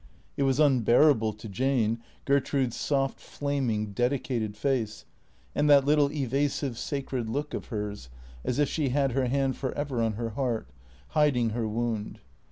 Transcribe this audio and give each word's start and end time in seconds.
It 0.35 0.41
was 0.41 0.59
unbearable 0.59 1.31
to 1.33 1.47
Jane, 1.47 2.01
Gertrude's 2.25 2.75
soft 2.75 3.19
flaming, 3.19 3.91
dedicated 3.93 4.57
face, 4.57 5.05
and 5.53 5.69
that 5.69 5.85
little 5.85 6.11
evasive, 6.11 6.75
sacred 6.79 7.29
look 7.29 7.53
of 7.53 7.65
hers, 7.65 8.09
as 8.43 8.57
if 8.57 8.67
she 8.67 8.89
had 8.89 9.11
her 9.11 9.27
hand 9.27 9.57
for 9.57 9.71
ever 9.77 10.01
on 10.01 10.13
her 10.13 10.31
heart, 10.31 10.67
hiding 11.09 11.51
her 11.51 11.67
wound. 11.67 12.19